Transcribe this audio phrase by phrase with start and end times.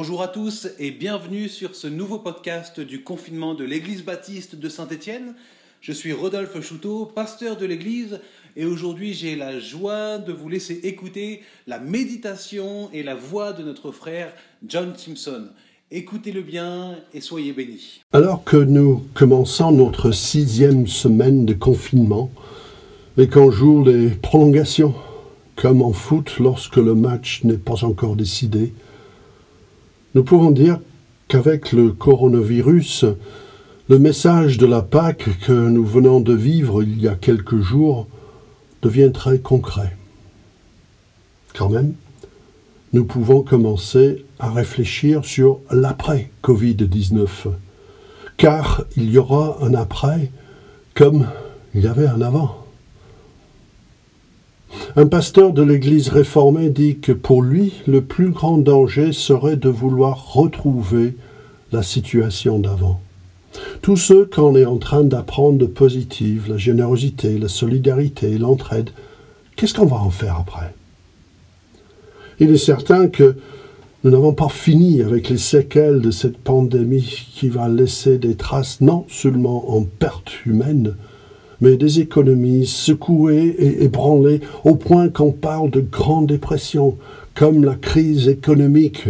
[0.00, 4.68] Bonjour à tous et bienvenue sur ce nouveau podcast du confinement de l'église baptiste de
[4.68, 5.34] Saint-Étienne.
[5.80, 8.20] Je suis Rodolphe Chouteau, pasteur de l'église,
[8.54, 13.64] et aujourd'hui j'ai la joie de vous laisser écouter la méditation et la voix de
[13.64, 14.32] notre frère
[14.64, 15.48] John Simpson.
[15.90, 18.00] Écoutez-le bien et soyez bénis.
[18.12, 22.30] Alors que nous commençons notre sixième semaine de confinement
[23.16, 24.94] et qu'en jour les prolongations,
[25.56, 28.72] comme en foot lorsque le match n'est pas encore décidé,
[30.14, 30.80] nous pouvons dire
[31.28, 33.04] qu'avec le coronavirus,
[33.88, 38.06] le message de la Pâque que nous venons de vivre il y a quelques jours
[38.82, 39.96] devient très concret.
[41.54, 41.94] Quand même,
[42.92, 47.28] nous pouvons commencer à réfléchir sur l'après-Covid-19,
[48.36, 50.30] car il y aura un après
[50.94, 51.26] comme
[51.74, 52.67] il y avait un avant.
[54.98, 59.68] Un pasteur de l'Église réformée dit que pour lui, le plus grand danger serait de
[59.68, 61.14] vouloir retrouver
[61.70, 63.00] la situation d'avant.
[63.80, 68.90] Tous ceux qu'on est en train d'apprendre de positive, la générosité, la solidarité, l'entraide,
[69.54, 70.74] qu'est-ce qu'on va en faire après?
[72.40, 73.36] Il est certain que
[74.02, 78.80] nous n'avons pas fini avec les séquelles de cette pandémie qui va laisser des traces
[78.80, 80.96] non seulement en pertes humaines,
[81.60, 86.98] mais des économies secouées et ébranlées au point qu'on parle de grande dépression,
[87.34, 89.08] comme la crise économique,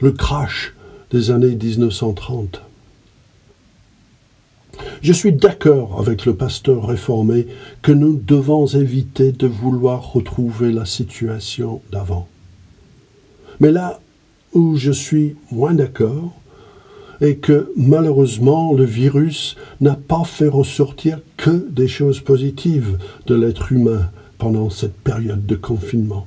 [0.00, 0.74] le crash
[1.10, 2.62] des années 1930.
[5.02, 7.46] Je suis d'accord avec le pasteur réformé
[7.82, 12.28] que nous devons éviter de vouloir retrouver la situation d'avant.
[13.60, 14.00] Mais là
[14.54, 16.37] où je suis moins d'accord,
[17.20, 23.72] et que malheureusement le virus n'a pas fait ressortir que des choses positives de l'être
[23.72, 26.26] humain pendant cette période de confinement.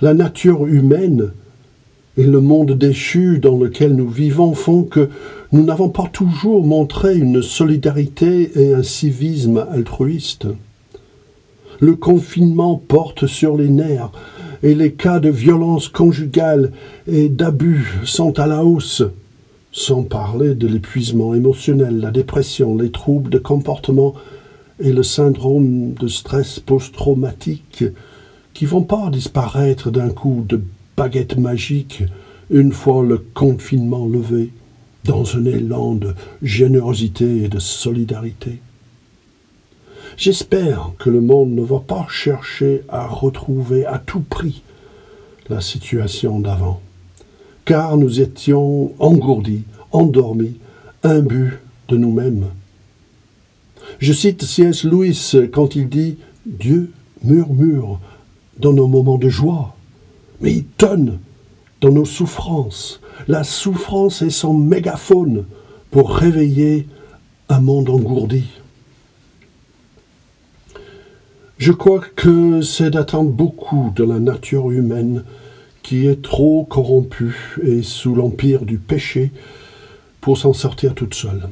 [0.00, 1.32] La nature humaine
[2.16, 5.08] et le monde déchu dans lequel nous vivons font que
[5.52, 10.46] nous n'avons pas toujours montré une solidarité et un civisme altruiste.
[11.80, 14.10] Le confinement porte sur les nerfs
[14.64, 16.72] et les cas de violence conjugale
[17.06, 19.04] et d'abus sont à la hausse
[19.78, 24.12] sans parler de l'épuisement émotionnel, la dépression, les troubles de comportement
[24.80, 27.84] et le syndrome de stress post-traumatique
[28.54, 30.60] qui vont pas disparaître d'un coup de
[30.96, 32.02] baguette magique
[32.50, 34.50] une fois le confinement levé
[35.04, 36.12] dans un élan de
[36.42, 38.60] générosité et de solidarité.
[40.16, 44.62] J'espère que le monde ne va pas chercher à retrouver à tout prix
[45.48, 46.80] la situation d'avant
[47.68, 50.56] car nous étions engourdis, endormis,
[51.02, 51.58] imbus
[51.88, 52.46] de nous-mêmes.
[53.98, 54.84] Je cite C.S.
[54.84, 56.90] Lewis quand il dit Dieu
[57.22, 58.00] murmure
[58.58, 59.76] dans nos moments de joie,
[60.40, 61.18] mais il tonne
[61.82, 63.02] dans nos souffrances.
[63.28, 65.44] La souffrance est son mégaphone
[65.90, 66.88] pour réveiller
[67.50, 68.44] un monde engourdi.
[71.58, 75.22] Je crois que c'est d'attendre beaucoup de la nature humaine
[75.88, 79.30] qui est trop corrompue et sous l'empire du péché
[80.20, 81.48] pour s'en sortir toute seule.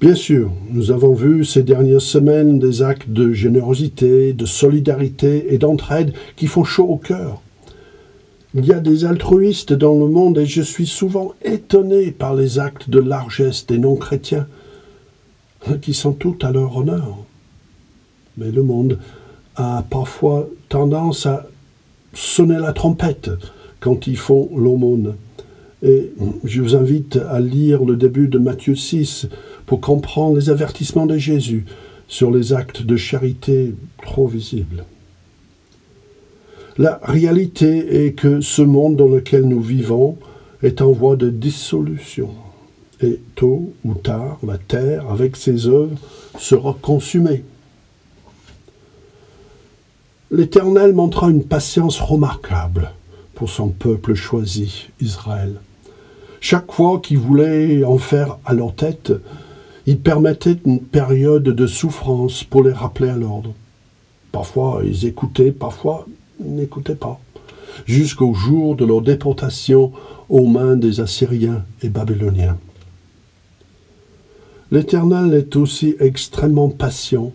[0.00, 5.58] Bien sûr, nous avons vu ces dernières semaines des actes de générosité, de solidarité et
[5.58, 7.42] d'entraide qui font chaud au cœur.
[8.56, 12.58] Il y a des altruistes dans le monde et je suis souvent étonné par les
[12.58, 14.48] actes de largesse des non-chrétiens
[15.80, 17.18] qui sont tout à leur honneur.
[18.36, 18.98] Mais le monde
[19.54, 21.46] a parfois tendance à
[22.18, 23.30] sonner la trompette
[23.80, 25.14] quand ils font l'aumône.
[25.82, 26.12] Et
[26.44, 29.28] je vous invite à lire le début de Matthieu 6
[29.66, 31.64] pour comprendre les avertissements de Jésus
[32.08, 34.84] sur les actes de charité trop visibles.
[36.76, 40.16] La réalité est que ce monde dans lequel nous vivons
[40.62, 42.30] est en voie de dissolution.
[43.00, 45.96] Et tôt ou tard, la terre, avec ses œuvres,
[46.36, 47.44] sera consumée.
[50.30, 52.92] L'Éternel montra une patience remarquable
[53.34, 55.54] pour son peuple choisi, Israël.
[56.42, 59.10] Chaque fois qu'il voulait en faire à leur tête,
[59.86, 63.54] il permettait une période de souffrance pour les rappeler à l'ordre.
[64.30, 66.06] Parfois ils écoutaient, parfois
[66.40, 67.18] ils n'écoutaient pas,
[67.86, 69.92] jusqu'au jour de leur déportation
[70.28, 72.58] aux mains des Assyriens et Babyloniens.
[74.70, 77.32] L'Éternel est aussi extrêmement patient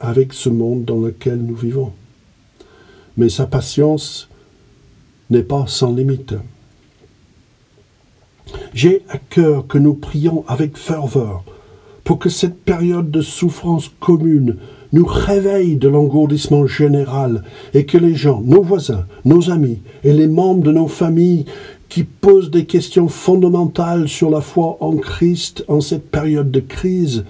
[0.00, 1.92] avec ce monde dans lequel nous vivons
[3.16, 4.28] mais sa patience
[5.30, 6.34] n'est pas sans limite.
[8.72, 11.44] J'ai à cœur que nous prions avec ferveur
[12.02, 14.56] pour que cette période de souffrance commune
[14.92, 20.28] nous réveille de l'engourdissement général et que les gens, nos voisins, nos amis et les
[20.28, 21.46] membres de nos familles
[21.88, 27.24] qui posent des questions fondamentales sur la foi en Christ en cette période de crise,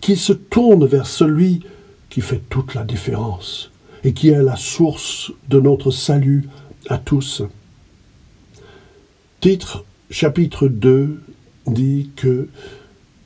[0.00, 1.60] qui se tournent vers celui
[2.08, 3.69] qui fait toute la différence
[4.04, 6.48] et qui est la source de notre salut
[6.88, 7.42] à tous.
[9.40, 11.20] Titre chapitre 2
[11.66, 12.48] dit que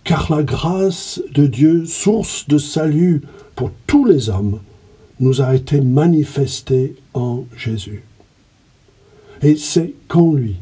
[0.05, 3.23] car la grâce de Dieu, source de salut
[3.57, 4.61] pour tous les hommes,
[5.19, 8.05] nous a été manifestée en Jésus.
[9.43, 10.57] Et c'est qu'en lui,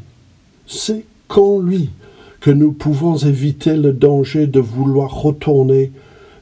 [0.65, 1.89] c'est qu'en lui
[2.39, 5.91] que nous pouvons éviter le danger de vouloir retourner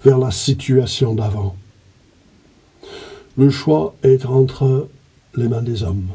[0.03, 1.55] vers la situation d'avant.
[3.37, 4.89] Le choix est entre
[5.35, 6.09] les mains des hommes,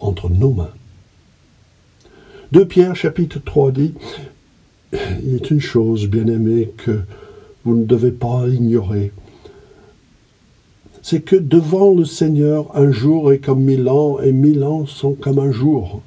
[0.00, 0.72] entre nos mains.
[2.50, 3.92] De Pierre chapitre 3 dit,
[5.22, 7.00] il est une chose, bien aimé, que
[7.64, 9.12] vous ne devez pas ignorer.
[11.02, 15.12] C'est que devant le Seigneur, un jour est comme mille ans, et mille ans sont
[15.12, 16.00] comme un jour.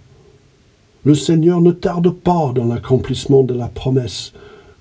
[1.03, 4.33] Le Seigneur ne tarde pas dans l'accomplissement de la promesse,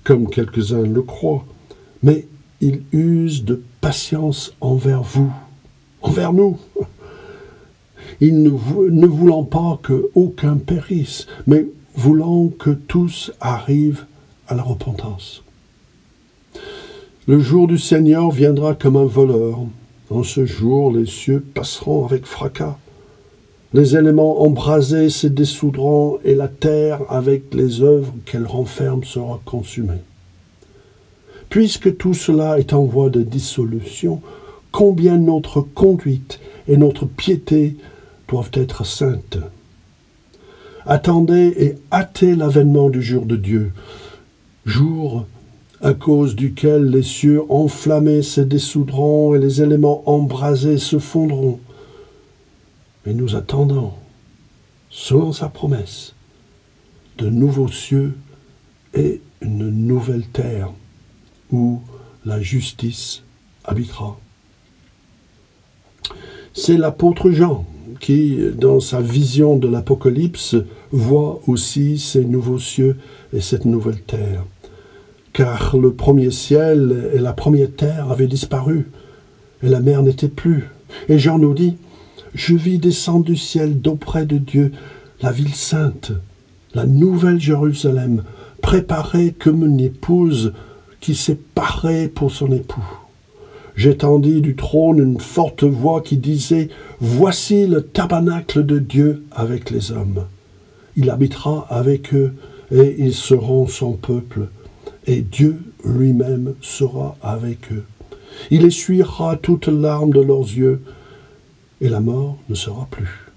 [0.03, 1.45] comme quelques-uns le croient,
[2.01, 2.27] mais
[2.59, 5.31] il use de patience envers vous,
[6.01, 6.57] envers nous.
[8.19, 14.05] Il ne, voulant pas que aucun périsse, mais voulant que tous arrivent
[14.47, 15.43] à la repentance.
[17.27, 19.59] Le jour du Seigneur viendra comme un voleur.
[20.09, 22.79] En ce jour, les cieux passeront avec fracas.
[23.71, 30.01] Les éléments embrasés se dessoudront et la terre, avec les œuvres qu'elle renferme, sera consumée.
[31.55, 34.21] Puisque tout cela est en voie de dissolution,
[34.73, 37.77] combien notre conduite et notre piété
[38.27, 39.37] doivent être saintes.
[40.85, 43.71] Attendez et hâtez l'avènement du jour de Dieu,
[44.65, 45.27] jour
[45.79, 51.61] à cause duquel les cieux enflammés se dessoudront et les éléments embrasés se fondront.
[53.05, 53.93] Mais nous attendons,
[54.89, 56.15] selon sa promesse,
[57.17, 58.13] de nouveaux cieux
[58.93, 60.73] et une nouvelle terre
[61.51, 61.81] où
[62.25, 63.23] la justice
[63.63, 64.17] habitera.
[66.53, 67.65] C'est l'apôtre Jean
[67.99, 70.55] qui, dans sa vision de l'Apocalypse,
[70.91, 72.97] voit aussi ces nouveaux cieux
[73.33, 74.43] et cette nouvelle terre.
[75.33, 78.89] Car le premier ciel et la première terre avaient disparu,
[79.63, 80.69] et la mer n'était plus.
[81.09, 81.77] Et Jean nous dit,
[82.33, 84.71] Je vis descendre du ciel d'auprès de Dieu
[85.21, 86.11] la ville sainte,
[86.73, 88.23] la nouvelle Jérusalem,
[88.61, 90.53] préparée comme une épouse
[91.05, 92.83] qui s'est parée pour son époux
[93.75, 96.69] j'étendis du trône une forte voix qui disait
[96.99, 100.25] Voici le tabernacle de Dieu avec les hommes.
[100.95, 102.33] Il habitera avec eux
[102.71, 104.47] et ils seront son peuple,
[105.05, 107.83] et Dieu lui-même sera avec eux.
[108.49, 110.81] Il essuiera toutes larmes de leurs yeux,
[111.81, 113.31] et la mort ne sera plus.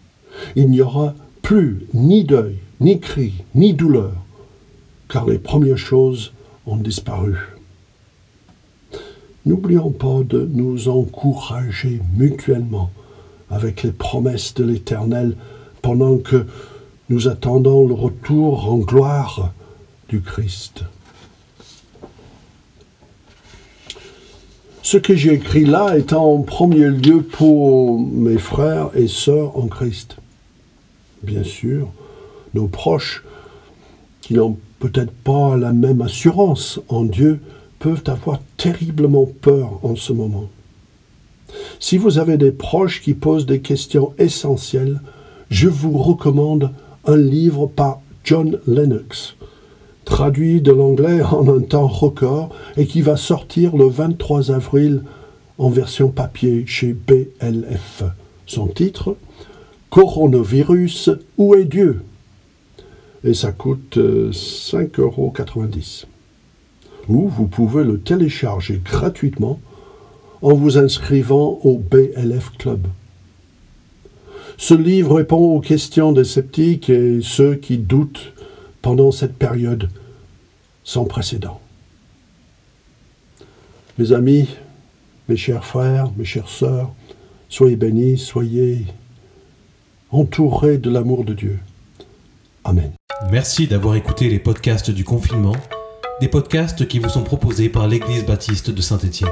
[0.56, 4.14] Il n'y aura plus ni deuil, ni cri, ni douleur,
[5.10, 6.32] car les premières choses
[6.66, 7.57] ont disparu.
[9.46, 12.90] N'oublions pas de nous encourager mutuellement
[13.50, 15.36] avec les promesses de l'Éternel
[15.82, 16.46] pendant que
[17.08, 19.52] nous attendons le retour en gloire
[20.08, 20.84] du Christ.
[24.82, 29.66] Ce que j'ai écrit là est en premier lieu pour mes frères et sœurs en
[29.66, 30.16] Christ.
[31.22, 31.88] Bien sûr,
[32.54, 33.22] nos proches
[34.22, 37.40] qui n'ont peut-être pas la même assurance en Dieu
[37.78, 40.48] peuvent avoir terriblement peur en ce moment.
[41.80, 45.00] Si vous avez des proches qui posent des questions essentielles,
[45.50, 46.72] je vous recommande
[47.06, 49.34] un livre par John Lennox,
[50.04, 55.02] traduit de l'anglais en un temps record et qui va sortir le 23 avril
[55.56, 58.02] en version papier chez BLF.
[58.46, 59.16] Son titre
[59.90, 62.02] Coronavirus, où est Dieu?
[63.24, 65.32] Et ça coûte 5,90 euh, euros
[67.08, 69.60] ou vous pouvez le télécharger gratuitement
[70.42, 72.86] en vous inscrivant au BLF Club.
[74.56, 78.32] Ce livre répond aux questions des sceptiques et ceux qui doutent
[78.82, 79.88] pendant cette période
[80.84, 81.60] sans précédent.
[83.98, 84.48] Mes amis,
[85.28, 86.92] mes chers frères, mes chères sœurs,
[87.48, 88.86] soyez bénis, soyez
[90.10, 91.58] entourés de l'amour de Dieu.
[92.64, 92.92] Amen.
[93.30, 95.56] Merci d'avoir écouté les podcasts du confinement
[96.20, 99.30] des podcasts qui vous sont proposés par l'Église baptiste de Saint-Étienne.